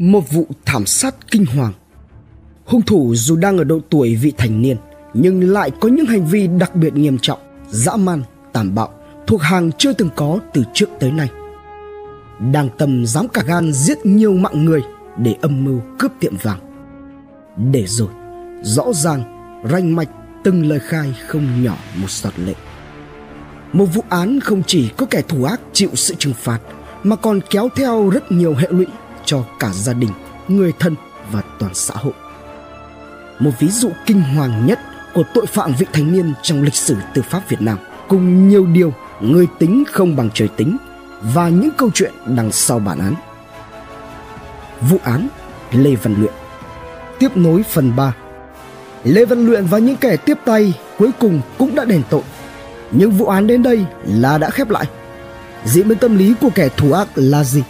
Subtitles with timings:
[0.00, 1.72] Một vụ thảm sát kinh hoàng.
[2.64, 4.76] Hung thủ dù đang ở độ tuổi vị thành niên
[5.14, 7.38] nhưng lại có những hành vi đặc biệt nghiêm trọng,
[7.68, 8.88] dã man, tàn bạo
[9.26, 11.28] thuộc hàng chưa từng có từ trước tới nay.
[12.52, 14.82] Đang tầm dám cả gan giết nhiều mạng người
[15.18, 16.58] để âm mưu cướp tiệm vàng.
[17.72, 18.08] Để rồi,
[18.62, 19.22] rõ ràng,
[19.70, 20.08] ranh mạch
[20.44, 22.54] từng lời khai không nhỏ một giọt lệ.
[23.72, 26.60] Một vụ án không chỉ có kẻ thủ ác chịu sự trừng phạt
[27.02, 28.86] mà còn kéo theo rất nhiều hệ lụy
[29.30, 30.10] cho cả gia đình,
[30.48, 30.94] người thân
[31.32, 32.12] và toàn xã hội.
[33.38, 34.80] Một ví dụ kinh hoàng nhất
[35.14, 37.78] của tội phạm vị thành niên trong lịch sử tư pháp Việt Nam
[38.08, 40.76] cùng nhiều điều người tính không bằng trời tính
[41.22, 43.14] và những câu chuyện đằng sau bản án.
[44.80, 45.28] Vụ án
[45.72, 46.32] Lê Văn Luyện
[47.18, 48.14] Tiếp nối phần 3
[49.04, 52.22] Lê Văn Luyện và những kẻ tiếp tay cuối cùng cũng đã đền tội.
[52.90, 54.84] Nhưng vụ án đến đây là đã khép lại.
[55.64, 57.62] Diễn biến tâm lý của kẻ thù ác là gì?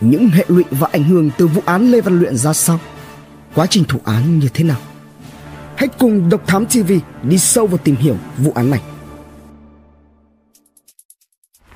[0.00, 2.80] Những hệ lụy và ảnh hưởng từ vụ án Lê Văn Luyện ra sao?
[3.54, 4.80] Quá trình thủ án như thế nào?
[5.76, 6.92] Hãy cùng Độc Thám TV
[7.22, 8.80] đi sâu vào tìm hiểu vụ án này.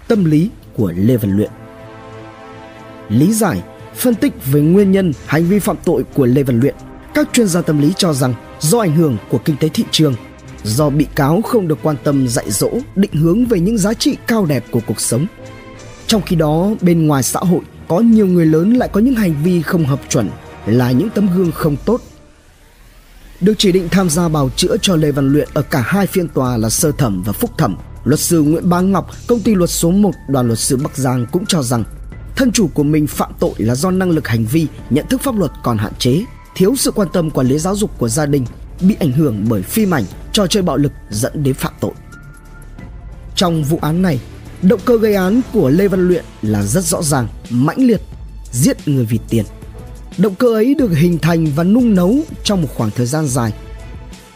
[0.08, 1.50] Tâm lý của Lê Văn Luyện
[3.08, 3.62] Lý giải,
[3.94, 6.74] phân tích về nguyên nhân hành vi phạm tội của Lê Văn Luyện
[7.14, 10.14] các chuyên gia tâm lý cho rằng do ảnh hưởng của kinh tế thị trường,
[10.62, 14.16] do bị cáo không được quan tâm dạy dỗ, định hướng về những giá trị
[14.26, 15.26] cao đẹp của cuộc sống.
[16.06, 17.60] Trong khi đó, bên ngoài xã hội
[17.94, 20.30] có nhiều người lớn lại có những hành vi không hợp chuẩn,
[20.66, 22.00] là những tấm gương không tốt.
[23.40, 26.28] Được chỉ định tham gia bào chữa cho Lê Văn Luyện ở cả hai phiên
[26.28, 29.70] tòa là sơ thẩm và phúc thẩm, luật sư Nguyễn Bá Ngọc, công ty luật
[29.70, 31.84] số 1 đoàn luật sư Bắc Giang cũng cho rằng
[32.36, 35.38] thân chủ của mình phạm tội là do năng lực hành vi, nhận thức pháp
[35.38, 38.46] luật còn hạn chế, thiếu sự quan tâm quản lý giáo dục của gia đình,
[38.80, 41.92] bị ảnh hưởng bởi phim ảnh, trò chơi bạo lực dẫn đến phạm tội.
[43.36, 44.20] Trong vụ án này,
[44.68, 48.00] động cơ gây án của Lê Văn Luyện là rất rõ ràng, mãnh liệt,
[48.52, 49.44] giết người vì tiền.
[50.18, 53.52] Động cơ ấy được hình thành và nung nấu trong một khoảng thời gian dài.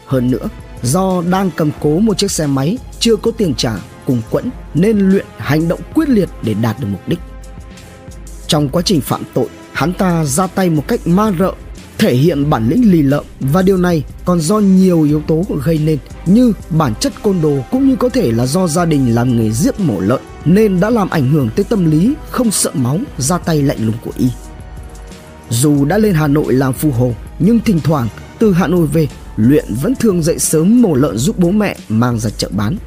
[0.05, 0.47] Hơn nữa,
[0.81, 3.73] do đang cầm cố một chiếc xe máy chưa có tiền trả
[4.05, 7.19] cùng quẫn nên Luyện hành động quyết liệt để đạt được mục đích.
[8.47, 11.53] Trong quá trình phạm tội, hắn ta ra tay một cách ma rợ
[11.99, 15.79] thể hiện bản lĩnh lì lợm và điều này còn do nhiều yếu tố gây
[15.85, 19.37] nên như bản chất côn đồ cũng như có thể là do gia đình làm
[19.37, 22.99] nghề giết mổ lợn nên đã làm ảnh hưởng tới tâm lý không sợ máu
[23.17, 24.27] ra tay lạnh lùng của y.
[25.49, 28.07] Dù đã lên Hà Nội làm phù hồ nhưng thỉnh thoảng
[28.39, 29.07] từ Hà Nội về
[29.37, 32.77] Luyện vẫn thường dậy sớm mổ lợn giúp bố mẹ mang ra chợ bán.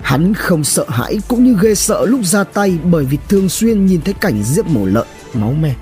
[0.00, 3.86] Hắn không sợ hãi cũng như ghê sợ lúc ra tay bởi vì thường xuyên
[3.86, 5.74] nhìn thấy cảnh giết mổ lợn, máu me.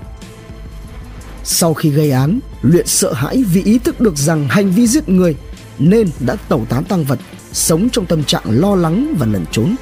[1.43, 5.09] Sau khi gây án, Luyện sợ hãi vì ý thức được rằng hành vi giết
[5.09, 5.35] người
[5.79, 7.19] nên đã tẩu tán tăng vật,
[7.51, 9.75] sống trong tâm trạng lo lắng và lẩn trốn.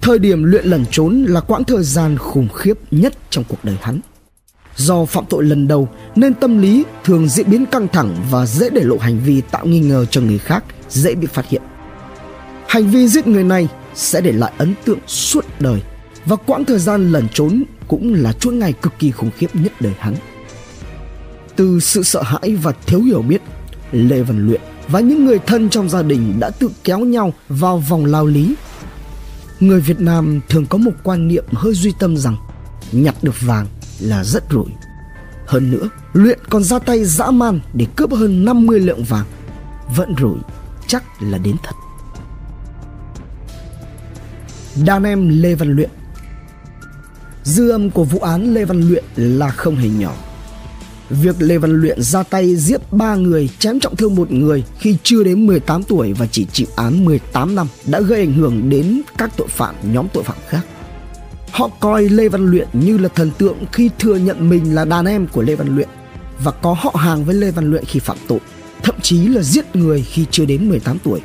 [0.00, 3.76] Thời điểm Luyện lẩn trốn là quãng thời gian khủng khiếp nhất trong cuộc đời
[3.82, 4.00] hắn.
[4.76, 8.70] Do phạm tội lần đầu nên tâm lý thường diễn biến căng thẳng và dễ
[8.70, 11.62] để lộ hành vi tạo nghi ngờ cho người khác, dễ bị phát hiện.
[12.68, 15.80] Hành vi giết người này sẽ để lại ấn tượng suốt đời
[16.26, 19.72] và quãng thời gian lẩn trốn cũng là chuỗi ngày cực kỳ khủng khiếp nhất
[19.80, 20.14] đời hắn.
[21.60, 23.42] Từ sự sợ hãi và thiếu hiểu biết,
[23.92, 27.78] Lê Văn Luyện và những người thân trong gia đình đã tự kéo nhau vào
[27.78, 28.54] vòng lao lý.
[29.60, 32.36] Người Việt Nam thường có một quan niệm hơi duy tâm rằng
[32.92, 33.66] nhặt được vàng
[34.00, 34.66] là rất rủi.
[35.46, 39.26] Hơn nữa, Luyện còn ra tay dã man để cướp hơn 50 lượng vàng.
[39.96, 40.38] Vẫn rủi,
[40.86, 41.74] chắc là đến thật.
[44.84, 45.90] Đàn em Lê Văn Luyện
[47.44, 50.14] Dư âm của vụ án Lê Văn Luyện là không hề nhỏ
[51.10, 54.96] Việc Lê Văn Luyện ra tay giết ba người, chém trọng thương một người khi
[55.02, 59.00] chưa đến 18 tuổi và chỉ chịu án 18 năm đã gây ảnh hưởng đến
[59.18, 60.60] các tội phạm, nhóm tội phạm khác.
[61.50, 65.04] Họ coi Lê Văn Luyện như là thần tượng khi thừa nhận mình là đàn
[65.04, 65.88] em của Lê Văn Luyện
[66.44, 68.40] và có họ hàng với Lê Văn Luyện khi phạm tội,
[68.82, 71.20] thậm chí là giết người khi chưa đến 18 tuổi.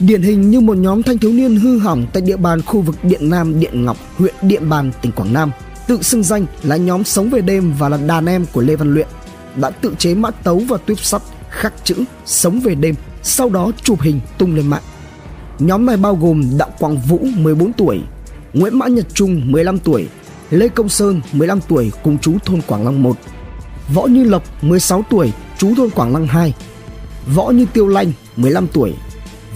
[0.00, 2.96] Điển hình như một nhóm thanh thiếu niên hư hỏng tại địa bàn khu vực
[3.02, 5.50] Điện Nam, Điện Ngọc, huyện Điện Bàn, tỉnh Quảng Nam–
[5.88, 8.94] tự xưng danh là nhóm sống về đêm và là đàn em của Lê Văn
[8.94, 9.08] Luyện
[9.56, 11.94] đã tự chế mã tấu và tuyếp sắt khắc chữ
[12.26, 14.82] sống về đêm sau đó chụp hình tung lên mạng.
[15.58, 18.00] Nhóm này bao gồm Đặng Quang Vũ 14 tuổi,
[18.52, 20.08] Nguyễn Mã Nhật Trung 15 tuổi,
[20.50, 23.16] Lê Công Sơn 15 tuổi cùng chú thôn Quảng Lăng 1,
[23.94, 26.54] Võ Như Lộc 16 tuổi chú thôn Quảng Lăng 2,
[27.34, 28.94] Võ Như Tiêu Lanh 15 tuổi,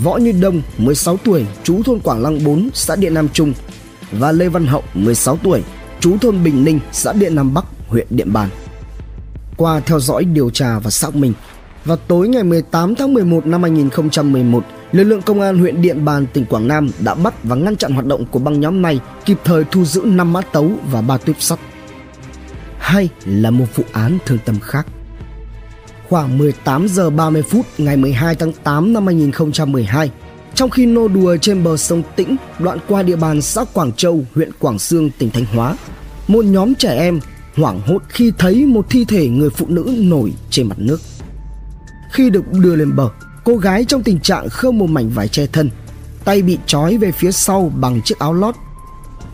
[0.02, 3.52] Võ Như Đông 16 tuổi chú thôn Quảng Lăng 4 xã Điện Nam Trung
[4.12, 5.62] và Lê Văn Hậu 16 tuổi
[6.02, 8.49] trú thôn Bình Ninh, xã Điện Nam Bắc, huyện Điện Bàn.
[9.56, 11.32] Qua theo dõi điều tra và xác minh,
[11.84, 16.26] vào tối ngày 18 tháng 11 năm 2011, lực lượng công an huyện Điện Bàn,
[16.32, 19.38] tỉnh Quảng Nam đã bắt và ngăn chặn hoạt động của băng nhóm này, kịp
[19.44, 21.58] thời thu giữ 5 mã tấu và 3 tuyếp sắt.
[22.78, 24.87] hay là một vụ án thương tâm khác.
[26.08, 30.10] Khoảng 18 giờ 30 phút ngày 12 tháng 8 năm 2012,
[30.55, 34.25] trong khi nô đùa trên bờ sông Tĩnh, đoạn qua địa bàn xã Quảng Châu,
[34.34, 35.76] huyện Quảng Sương, tỉnh Thanh Hóa,
[36.28, 37.20] một nhóm trẻ em
[37.56, 41.00] hoảng hốt khi thấy một thi thể người phụ nữ nổi trên mặt nước.
[42.12, 43.08] Khi được đưa lên bờ,
[43.44, 45.70] cô gái trong tình trạng không một mảnh vải che thân,
[46.24, 48.54] tay bị trói về phía sau bằng chiếc áo lót.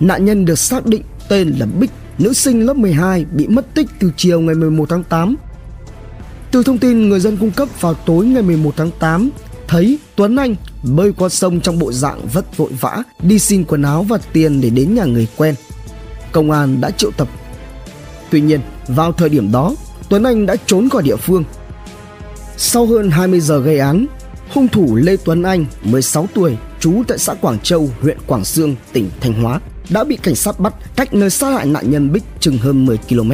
[0.00, 3.86] Nạn nhân được xác định tên là Bích, nữ sinh lớp 12 bị mất tích
[3.98, 5.36] từ chiều ngày 11 tháng 8.
[6.50, 9.30] Từ thông tin người dân cung cấp vào tối ngày 11 tháng 8,
[9.68, 13.82] thấy Tuấn Anh bơi qua sông trong bộ dạng vất vội vã đi xin quần
[13.82, 15.54] áo và tiền để đến nhà người quen.
[16.38, 17.28] Công an đã triệu tập.
[18.30, 19.74] Tuy nhiên, vào thời điểm đó,
[20.08, 21.44] Tuấn Anh đã trốn khỏi địa phương.
[22.56, 24.06] Sau hơn 20 giờ gây án,
[24.52, 28.76] hung thủ Lê Tuấn Anh, 16 tuổi, trú tại xã Quảng Châu, huyện Quảng Sương,
[28.92, 32.24] tỉnh Thanh Hóa, đã bị cảnh sát bắt cách nơi sát hại nạn nhân Bích
[32.40, 33.32] chừng hơn 10 km.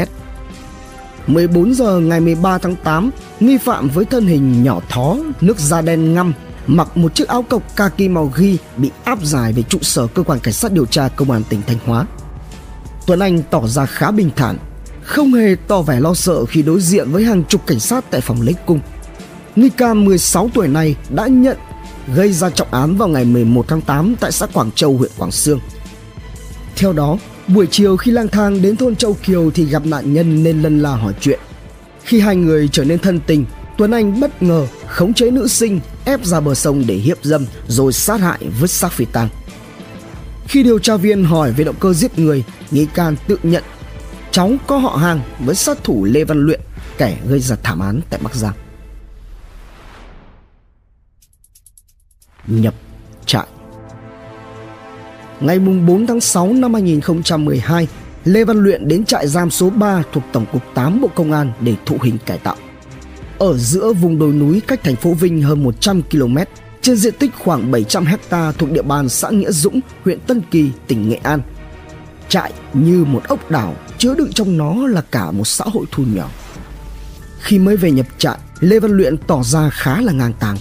[1.26, 3.10] 14 giờ ngày 13 tháng 8,
[3.40, 6.32] nghi phạm với thân hình nhỏ thó, nước da đen ngăm,
[6.66, 10.22] mặc một chiếc áo cộc kaki màu ghi bị áp giải về trụ sở cơ
[10.22, 12.06] quan cảnh sát điều tra công an tỉnh Thanh Hóa.
[13.06, 14.58] Tuấn Anh tỏ ra khá bình thản,
[15.02, 18.20] không hề tỏ vẻ lo sợ khi đối diện với hàng chục cảnh sát tại
[18.20, 18.80] phòng lấy cung.
[19.56, 21.56] Nghi can 16 tuổi này đã nhận
[22.14, 25.30] gây ra trọng án vào ngày 11 tháng 8 tại xã Quảng Châu, huyện Quảng
[25.30, 25.60] Sương.
[26.76, 27.18] Theo đó,
[27.48, 30.80] buổi chiều khi lang thang đến thôn Châu Kiều thì gặp nạn nhân nên lân
[30.80, 31.40] la hỏi chuyện.
[32.04, 33.44] Khi hai người trở nên thân tình,
[33.78, 37.46] Tuấn Anh bất ngờ khống chế nữ sinh ép ra bờ sông để hiếp dâm
[37.68, 39.28] rồi sát hại vứt xác phi tang.
[40.48, 43.64] Khi điều tra viên hỏi về động cơ giết người, nghi can tự nhận
[44.30, 46.60] cháu có họ hàng với sát thủ Lê Văn Luyện,
[46.98, 48.54] kẻ gây ra thảm án tại Bắc Giang.
[52.46, 52.74] Nhập
[53.26, 53.46] trại
[55.40, 57.88] Ngày 4 tháng 6 năm 2012,
[58.24, 61.52] Lê Văn Luyện đến trại giam số 3 thuộc Tổng cục 8 Bộ Công an
[61.60, 62.56] để thụ hình cải tạo.
[63.38, 66.36] Ở giữa vùng đồi núi cách thành phố Vinh hơn 100 km,
[66.84, 70.70] trên diện tích khoảng 700 hecta thuộc địa bàn xã Nghĩa Dũng, huyện Tân Kỳ,
[70.86, 71.40] tỉnh Nghệ An.
[72.28, 76.04] Trại như một ốc đảo chứa đựng trong nó là cả một xã hội thu
[76.14, 76.28] nhỏ.
[77.40, 80.56] Khi mới về nhập trại, Lê Văn Luyện tỏ ra khá là ngang tàng.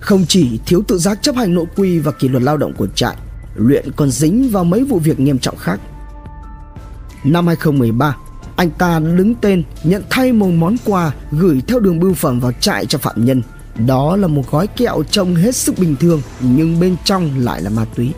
[0.00, 2.86] Không chỉ thiếu tự giác chấp hành nội quy và kỷ luật lao động của
[2.94, 3.16] trại,
[3.54, 5.80] Luyện còn dính vào mấy vụ việc nghiêm trọng khác.
[7.24, 8.16] Năm 2013,
[8.56, 12.52] anh ta đứng tên nhận thay một món quà gửi theo đường bưu phẩm vào
[12.60, 13.42] trại cho phạm nhân.
[13.86, 17.70] Đó là một gói kẹo trông hết sức bình thường nhưng bên trong lại là
[17.70, 18.12] ma túy.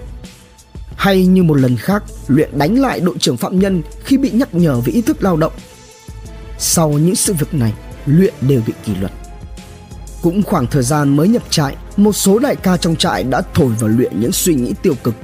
[0.96, 4.54] Hay như một lần khác, Luyện đánh lại đội trưởng phạm nhân khi bị nhắc
[4.54, 5.52] nhở về ý thức lao động.
[6.58, 7.72] Sau những sự việc này,
[8.06, 9.12] Luyện đều bị kỷ luật.
[10.22, 13.72] Cũng khoảng thời gian mới nhập trại, một số đại ca trong trại đã thổi
[13.80, 15.14] vào Luyện những suy nghĩ tiêu cực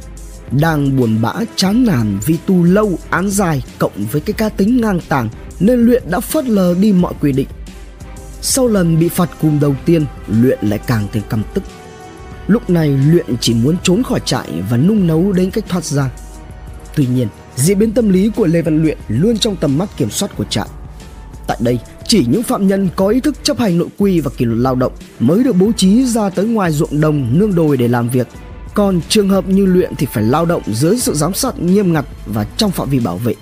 [0.51, 4.81] đang buồn bã chán nản vì tù lâu án dài cộng với cái cá tính
[4.81, 5.29] ngang tàng
[5.61, 7.49] nên luyện đã phớt lờ đi mọi quy định
[8.47, 11.63] sau lần bị phạt cùm đầu tiên, luyện lại càng thêm căm tức.
[12.47, 16.11] Lúc này luyện chỉ muốn trốn khỏi trại và nung nấu đến cách thoát ra.
[16.95, 20.11] Tuy nhiên, diễn biến tâm lý của lê văn luyện luôn trong tầm mắt kiểm
[20.11, 20.69] soát của trại.
[21.47, 24.45] Tại đây, chỉ những phạm nhân có ý thức chấp hành nội quy và kỷ
[24.45, 27.89] luật lao động mới được bố trí ra tới ngoài ruộng đồng nương đồi để
[27.89, 28.29] làm việc.
[28.75, 32.05] Còn trường hợp như luyện thì phải lao động dưới sự giám sát nghiêm ngặt
[32.27, 33.35] và trong phạm vi bảo vệ.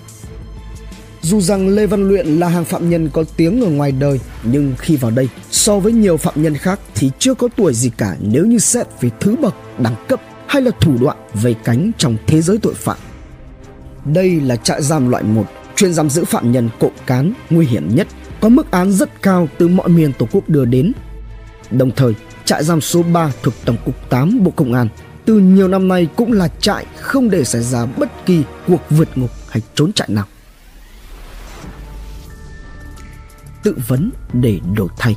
[1.25, 4.75] Dù rằng Lê Văn Luyện là hàng phạm nhân có tiếng ở ngoài đời, nhưng
[4.79, 8.17] khi vào đây, so với nhiều phạm nhân khác thì chưa có tuổi gì cả
[8.21, 12.17] nếu như xét về thứ bậc, đẳng cấp hay là thủ đoạn vây cánh trong
[12.27, 12.97] thế giới tội phạm.
[14.05, 15.45] Đây là trại giam loại 1,
[15.77, 18.07] chuyên giam giữ phạm nhân cộng cán, nguy hiểm nhất,
[18.41, 20.93] có mức án rất cao từ mọi miền Tổ quốc đưa đến.
[21.71, 22.15] Đồng thời,
[22.45, 24.89] trại giam số 3 thuộc Tổng cục 8 Bộ Công an
[25.25, 29.09] từ nhiều năm nay cũng là trại không để xảy ra bất kỳ cuộc vượt
[29.15, 30.25] ngục hay trốn trại nào.
[33.65, 35.17] Tự vấn để đổi thay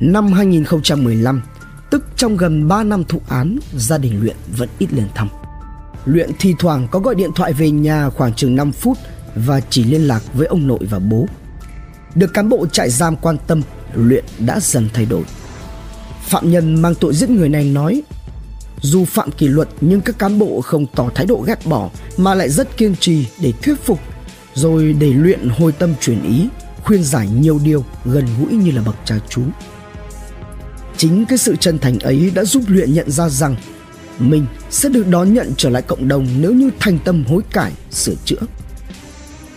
[0.00, 1.42] Năm 2015,
[1.90, 5.28] tức trong gần 3 năm thụ án, gia đình Luyện vẫn ít lên thăm.
[6.04, 8.98] Luyện thi thoảng có gọi điện thoại về nhà khoảng chừng 5 phút
[9.34, 11.26] và chỉ liên lạc với ông nội và bố.
[12.14, 13.62] Được cán bộ trại giam quan tâm,
[13.94, 15.22] Luyện đã dần thay đổi.
[16.22, 18.02] Phạm nhân mang tội giết người này nói
[18.80, 22.34] dù phạm kỷ luật nhưng các cán bộ không tỏ thái độ ghét bỏ mà
[22.34, 24.00] lại rất kiên trì để thuyết phục
[24.58, 26.48] rồi để luyện hồi tâm chuyển ý
[26.84, 29.42] khuyên giải nhiều điều gần gũi như là bậc cha chú
[30.96, 33.56] chính cái sự chân thành ấy đã giúp luyện nhận ra rằng
[34.18, 37.72] mình sẽ được đón nhận trở lại cộng đồng nếu như thành tâm hối cải
[37.90, 38.40] sửa chữa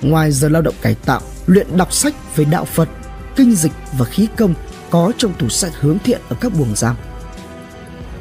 [0.01, 2.89] ngoài giờ lao động cải tạo luyện đọc sách về đạo phật
[3.36, 4.53] kinh dịch và khí công
[4.89, 6.96] có trong tủ sách hướng thiện ở các buồng giam.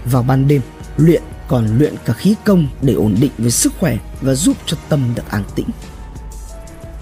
[0.04, 0.62] Vào ban đêm,
[0.96, 4.76] luyện còn luyện cả khí công để ổn định với sức khỏe và giúp cho
[4.88, 5.66] tâm được an tĩnh.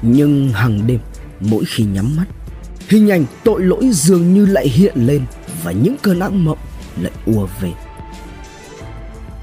[0.03, 0.99] Nhưng hàng đêm,
[1.41, 2.25] mỗi khi nhắm mắt,
[2.89, 5.23] hình ảnh tội lỗi dường như lại hiện lên
[5.65, 6.59] và những cơn ác mộng
[7.01, 7.73] lại ùa về.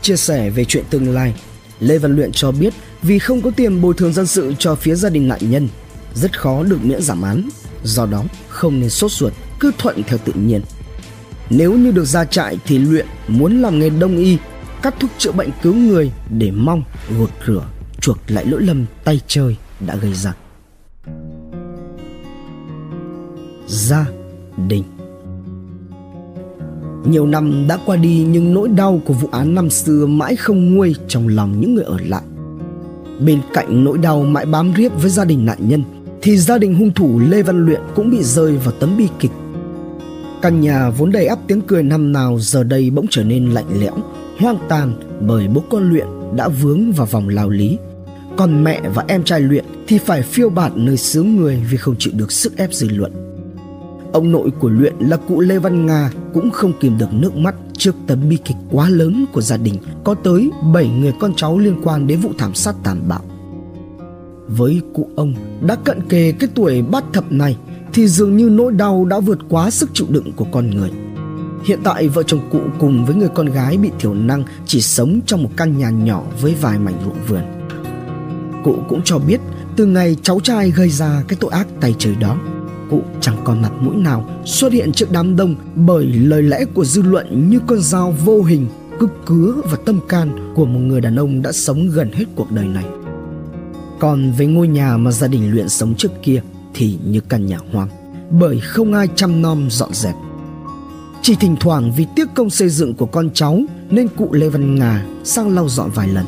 [0.01, 1.35] Chia sẻ về chuyện tương lai,
[1.79, 4.95] Lê Văn Luyện cho biết vì không có tiền bồi thường dân sự cho phía
[4.95, 5.67] gia đình nạn nhân,
[6.15, 7.49] rất khó được miễn giảm án.
[7.83, 10.61] Do đó, không nên sốt ruột, cứ thuận theo tự nhiên.
[11.49, 14.37] Nếu như được ra trại thì Luyện muốn làm nghề đông y,
[14.81, 16.83] cắt thuốc chữa bệnh cứu người để mong
[17.19, 17.65] gột rửa,
[18.01, 20.33] chuộc lại lỗi lầm tay chơi đã gây ra.
[23.67, 24.05] Gia
[24.67, 24.83] đình
[27.05, 30.75] nhiều năm đã qua đi nhưng nỗi đau của vụ án năm xưa mãi không
[30.75, 32.21] nguôi trong lòng những người ở lại.
[33.19, 35.83] Bên cạnh nỗi đau mãi bám riết với gia đình nạn nhân
[36.21, 39.31] thì gia đình hung thủ Lê Văn Luyện cũng bị rơi vào tấm bi kịch.
[40.41, 43.79] Căn nhà vốn đầy ắp tiếng cười năm nào giờ đây bỗng trở nên lạnh
[43.79, 43.93] lẽo,
[44.39, 44.93] hoang tàn
[45.27, 47.77] bởi bố con Luyện đã vướng vào vòng lao lý.
[48.37, 51.95] Còn mẹ và em trai Luyện thì phải phiêu bạt nơi xứ người vì không
[51.99, 53.34] chịu được sức ép dư luận.
[54.15, 57.55] Ông nội của Luyện là cụ Lê Văn Nga cũng không kìm được nước mắt
[57.77, 61.59] trước tấm bi kịch quá lớn của gia đình, có tới 7 người con cháu
[61.59, 63.21] liên quan đến vụ thảm sát tàn bạo.
[64.47, 67.57] Với cụ ông đã cận kề cái tuổi bát thập này
[67.93, 70.91] thì dường như nỗi đau đã vượt quá sức chịu đựng của con người.
[71.63, 75.19] Hiện tại vợ chồng cụ cùng với người con gái bị thiểu năng chỉ sống
[75.25, 77.41] trong một căn nhà nhỏ với vài mảnh ruộng vườn.
[78.63, 79.41] Cụ cũng cho biết
[79.75, 82.37] từ ngày cháu trai gây ra cái tội ác tay trời đó
[82.89, 86.85] cụ chẳng còn mặt mũi nào xuất hiện trước đám đông bởi lời lẽ của
[86.85, 88.67] dư luận như con dao vô hình,
[88.99, 92.51] cứ cứa và tâm can của một người đàn ông đã sống gần hết cuộc
[92.51, 92.85] đời này.
[93.99, 96.41] Còn với ngôi nhà mà gia đình luyện sống trước kia
[96.73, 97.89] thì như căn nhà hoang,
[98.31, 100.15] bởi không ai chăm nom dọn dẹp.
[101.21, 104.75] Chỉ thỉnh thoảng vì tiếc công xây dựng của con cháu nên cụ Lê Văn
[104.75, 106.25] Ngà sang lau dọn vài lần.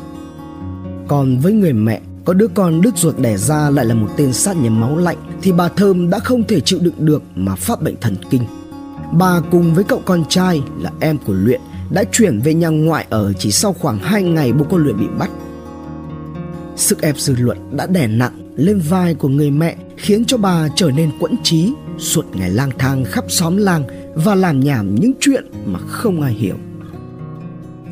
[1.07, 4.33] Còn với người mẹ, có đứa con đứt ruột đẻ ra lại là một tên
[4.33, 7.81] sát nhân máu lạnh thì bà Thơm đã không thể chịu đựng được mà phát
[7.81, 8.43] bệnh thần kinh.
[9.13, 13.05] Bà cùng với cậu con trai là em của Luyện đã chuyển về nhà ngoại
[13.09, 15.29] ở chỉ sau khoảng 2 ngày bố con Luyện bị bắt.
[16.75, 20.67] Sức ép dư luận đã đè nặng lên vai của người mẹ khiến cho bà
[20.75, 23.83] trở nên quẫn trí, suốt ngày lang thang khắp xóm làng
[24.15, 26.55] và làm nhảm những chuyện mà không ai hiểu.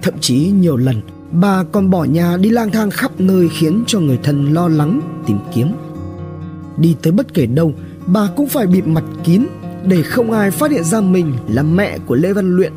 [0.01, 3.99] Thậm chí nhiều lần bà còn bỏ nhà đi lang thang khắp nơi khiến cho
[3.99, 5.67] người thân lo lắng tìm kiếm
[6.77, 7.73] đi tới bất kể đâu,
[8.07, 9.45] bà cũng phải bịt mặt kín
[9.87, 12.73] để không ai phát hiện ra mình là mẹ của lê văn luyện.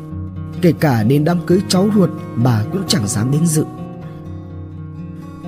[0.61, 3.63] Kể cả đến đám cưới cháu ruột, bà cũng chẳng dám đến dự.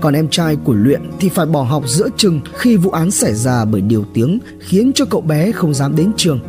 [0.02, 3.34] Còn em trai của luyện thì phải bỏ học giữa chừng khi vụ án xảy
[3.34, 6.40] ra bởi điều tiếng khiến cho cậu bé không dám đến trường.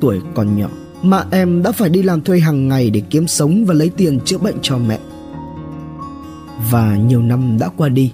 [0.00, 0.68] Tuổi còn nhỏ,
[1.02, 4.20] mà em đã phải đi làm thuê hàng ngày để kiếm sống và lấy tiền
[4.20, 4.98] chữa bệnh cho mẹ.
[6.70, 8.12] Và nhiều năm đã qua đi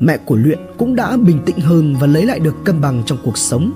[0.00, 3.18] mẹ của luyện cũng đã bình tĩnh hơn và lấy lại được cân bằng trong
[3.24, 3.72] cuộc sống.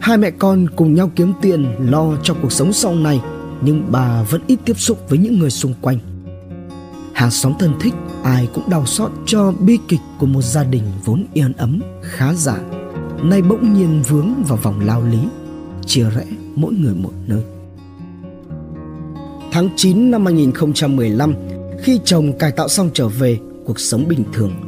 [0.00, 3.20] Hai mẹ con cùng nhau kiếm tiền lo cho cuộc sống sau này,
[3.60, 5.98] nhưng bà vẫn ít tiếp xúc với những người xung quanh.
[7.12, 10.82] Hàng xóm thân thích, ai cũng đau xót cho bi kịch của một gia đình
[11.04, 12.58] vốn yên ấm, khá giả.
[13.22, 15.18] Nay bỗng nhiên vướng vào vòng lao lý,
[15.86, 16.24] chia rẽ
[16.54, 17.42] mỗi người một nơi.
[19.52, 21.34] Tháng 9 năm 2015
[21.82, 24.67] khi chồng cải tạo xong trở về, cuộc sống bình thường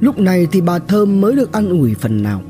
[0.00, 2.42] lúc này thì bà thơm mới được ăn ủi phần nào.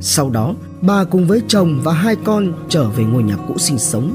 [0.00, 3.78] Sau đó, bà cùng với chồng và hai con trở về ngôi nhà cũ sinh
[3.78, 4.14] sống.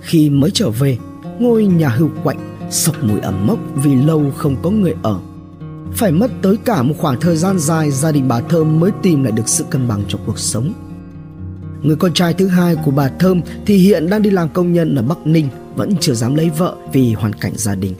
[0.00, 0.98] Khi mới trở về,
[1.38, 5.20] ngôi nhà hưu quạnh, sộc mùi ẩm mốc vì lâu không có người ở.
[5.92, 9.24] Phải mất tới cả một khoảng thời gian dài, gia đình bà thơm mới tìm
[9.24, 10.72] lại được sự cân bằng trong cuộc sống.
[11.82, 14.94] Người con trai thứ hai của bà thơm thì hiện đang đi làm công nhân
[14.94, 17.94] ở bắc ninh, vẫn chưa dám lấy vợ vì hoàn cảnh gia đình.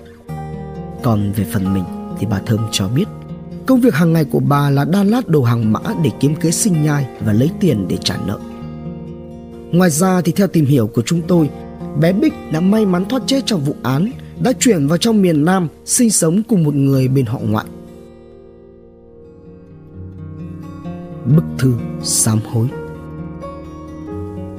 [1.03, 1.85] Còn về phần mình
[2.19, 3.05] thì bà Thơm cho biết
[3.69, 6.51] công việc hàng ngày của bà là đan lát đồ hàng mã để kiếm kế
[6.51, 8.39] sinh nhai và lấy tiền để trả nợ.
[9.73, 11.51] Ngoài ra thì theo tìm hiểu của chúng tôi,
[12.01, 14.11] bé Bích đã may mắn thoát chết trong vụ án,
[14.41, 17.65] đã chuyển vào trong miền Nam sinh sống cùng một người bên họ ngoại.
[21.37, 22.69] Bức thư sám hối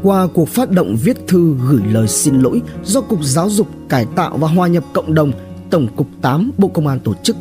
[0.04, 4.06] qua cuộc phát động viết thư gửi lời xin lỗi do Cục Giáo dục Cải
[4.16, 5.32] tạo và Hòa nhập Cộng đồng
[5.70, 7.36] Tổng cục 8 Bộ Công an tổ chức.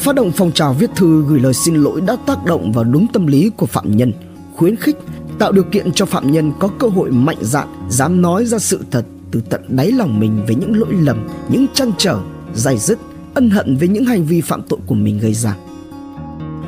[0.00, 3.06] Phát động phong trào viết thư gửi lời xin lỗi đã tác động vào đúng
[3.12, 4.12] tâm lý của phạm nhân,
[4.56, 4.96] khuyến khích
[5.38, 8.80] tạo điều kiện cho phạm nhân có cơ hội mạnh dạn dám nói ra sự
[8.90, 12.20] thật từ tận đáy lòng mình về những lỗi lầm, những trăn trở,
[12.54, 12.98] dày dứt,
[13.34, 15.56] ân hận với những hành vi phạm tội của mình gây ra.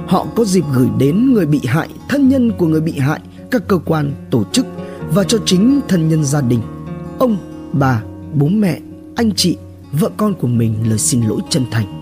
[0.07, 3.21] Họ có dịp gửi đến người bị hại, thân nhân của người bị hại,
[3.51, 4.67] các cơ quan, tổ chức
[5.15, 6.61] và cho chính thân nhân gia đình,
[7.19, 7.37] ông,
[7.73, 8.03] bà,
[8.35, 8.81] bố mẹ,
[9.17, 9.57] anh chị
[9.93, 12.02] vợ con của mình lời xin lỗi chân thành.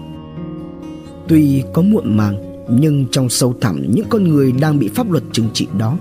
[1.30, 5.22] Tuy có muộn màng, nhưng trong sâu thẳm những con người đang bị pháp luật
[5.32, 5.98] trừng trị đó,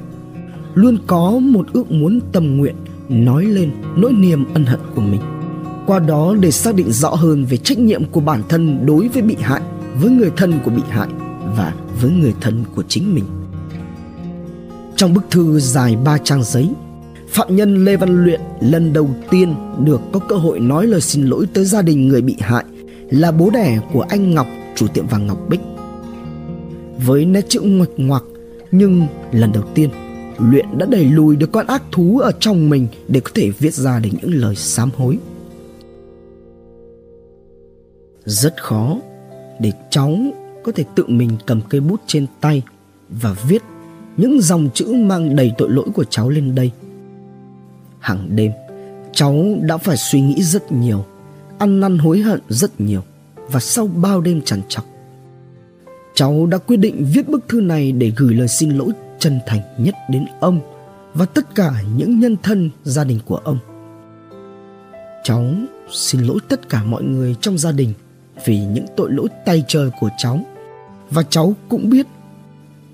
[0.74, 2.76] luôn có một ước muốn tâm nguyện
[3.10, 5.22] nói lên nỗi niềm ân hận của mình.
[5.88, 9.22] Qua đó để xác định rõ hơn về trách nhiệm của bản thân đối với
[9.22, 9.62] bị hại,
[10.02, 11.08] với người thân của bị hại
[11.58, 13.26] và với người thân của chính mình.
[14.96, 16.70] Trong bức thư dài ba trang giấy,
[17.30, 19.56] phạm nhân lê văn luyện lần đầu tiên
[19.86, 22.64] được có cơ hội nói lời xin lỗi tới gia đình người bị hại
[23.10, 24.48] là bố đẻ của anh ngọc
[24.80, 25.62] chủ tiệm vàng ngọc bích.
[27.06, 28.24] Với nét chữ ngoạch ngoạc,
[28.72, 29.90] nhưng lần đầu tiên,
[30.38, 33.74] luyện đã đẩy lùi được con ác thú ở trong mình để có thể viết
[33.74, 35.18] ra được những lời sám hối.
[38.26, 38.98] Rất khó
[39.60, 40.18] để cháu
[40.64, 42.64] có thể tự mình cầm cây bút trên tay
[43.10, 43.62] và viết
[44.18, 46.72] những dòng chữ mang đầy tội lỗi của cháu lên đây.
[48.00, 48.52] Hàng đêm,
[49.14, 51.06] cháu đã phải suy nghĩ rất nhiều,
[51.58, 53.02] ăn năn hối hận rất nhiều
[53.52, 54.86] và sau bao đêm trằn trọc,
[56.14, 59.62] cháu đã quyết định viết bức thư này để gửi lời xin lỗi chân thành
[59.78, 60.62] nhất đến ông
[61.14, 63.60] và tất cả những nhân thân gia đình của ông.
[65.24, 65.46] Cháu
[65.92, 67.94] xin lỗi tất cả mọi người trong gia đình
[68.46, 70.40] vì những tội lỗi tay trời của cháu.
[71.10, 72.08] Và cháu cũng biết,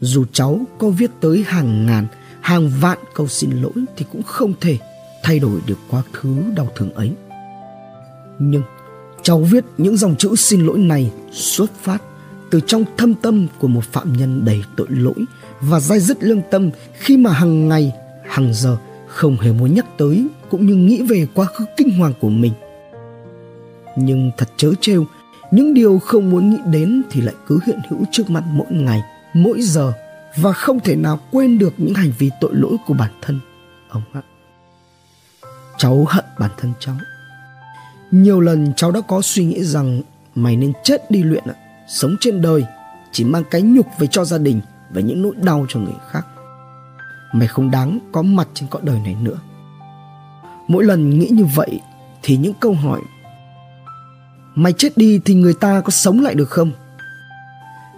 [0.01, 2.07] dù cháu có viết tới hàng ngàn,
[2.41, 4.77] hàng vạn câu xin lỗi thì cũng không thể
[5.23, 7.11] thay đổi được quá khứ đau thương ấy.
[8.39, 8.63] Nhưng
[9.25, 11.97] cháu viết những dòng chữ xin lỗi này xuất phát
[12.51, 15.25] từ trong thâm tâm của một phạm nhân đầy tội lỗi
[15.61, 17.93] và dai dứt lương tâm khi mà hàng ngày
[18.27, 18.77] hàng giờ
[19.07, 22.53] không hề muốn nhắc tới cũng như nghĩ về quá khứ kinh hoàng của mình.
[23.95, 25.05] Nhưng thật chớ trêu,
[25.51, 29.01] những điều không muốn nghĩ đến thì lại cứ hiện hữu trước mặt mỗi ngày,
[29.33, 29.93] mỗi giờ
[30.37, 33.39] và không thể nào quên được những hành vi tội lỗi của bản thân.
[33.89, 34.21] Ông ạ.
[35.77, 36.95] Cháu hận bản thân cháu
[38.21, 40.01] nhiều lần cháu đã có suy nghĩ rằng
[40.35, 41.55] mày nên chết đi luyện ạ.
[41.87, 42.63] Sống trên đời,
[43.11, 46.25] chỉ mang cái nhục về cho gia đình và những nỗi đau cho người khác.
[47.33, 49.39] Mày không đáng có mặt trên cõi đời này nữa.
[50.67, 51.79] Mỗi lần nghĩ như vậy
[52.23, 53.01] thì những câu hỏi,
[54.55, 56.71] mày chết đi thì người ta có sống lại được không?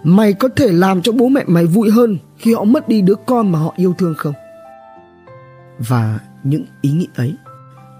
[0.02, 3.14] Mày có thể làm cho bố mẹ mày vui hơn khi họ mất đi đứa
[3.26, 4.34] con mà họ yêu thương không?
[5.78, 7.34] Và những ý nghĩ ấy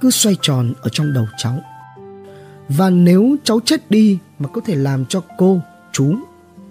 [0.00, 1.58] cứ xoay tròn ở trong đầu cháu
[2.68, 5.60] và nếu cháu chết đi mà có thể làm cho cô,
[5.92, 6.16] chú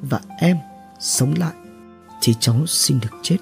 [0.01, 0.57] và em
[0.99, 1.53] sống lại,
[2.21, 3.37] thì cháu xin được chết.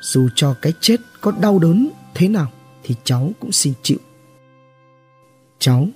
[0.00, 2.46] Dù cho cái chết có đau đớn thế nào,
[2.82, 3.98] thì cháu cũng xin chịu.
[5.58, 5.88] Cháu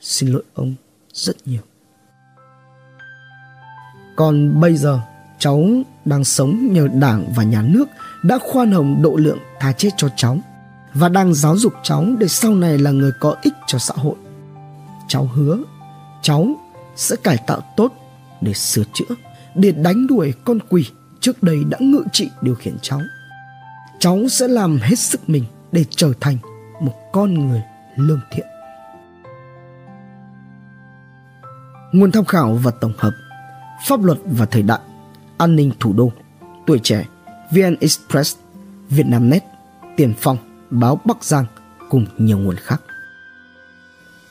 [0.00, 0.74] xin lỗi ông
[1.12, 1.62] rất nhiều.
[4.16, 5.00] Còn bây giờ,
[5.38, 5.64] cháu
[6.04, 7.88] đang sống nhờ đảng và nhà nước
[8.22, 10.38] đã khoan hồng độ lượng tha chết cho cháu
[10.94, 14.14] và đang giáo dục cháu để sau này là người có ích cho xã hội
[15.08, 15.58] cháu hứa,
[16.22, 16.48] cháu
[16.96, 17.92] sẽ cải tạo tốt
[18.40, 19.14] để sửa chữa,
[19.54, 20.86] để đánh đuổi con quỷ
[21.20, 23.00] trước đây đã ngự trị điều khiển cháu.
[23.98, 26.36] Cháu sẽ làm hết sức mình để trở thành
[26.80, 27.62] một con người
[27.96, 28.46] lương thiện.
[31.92, 33.12] Nguồn tham khảo và tổng hợp,
[33.86, 34.80] pháp luật và thời đại,
[35.38, 36.12] an ninh thủ đô,
[36.66, 37.04] tuổi trẻ
[37.50, 38.36] vn express,
[38.90, 39.44] vietnamnet,
[39.96, 40.36] tiền phong,
[40.70, 41.44] báo bắc giang
[41.90, 42.82] cùng nhiều nguồn khác